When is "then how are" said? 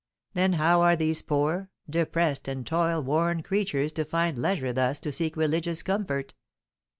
0.33-0.95